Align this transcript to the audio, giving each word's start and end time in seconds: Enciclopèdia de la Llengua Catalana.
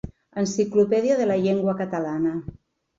Enciclopèdia 0.43 1.19
de 1.21 1.29
la 1.29 1.39
Llengua 1.45 1.79
Catalana. 1.85 2.37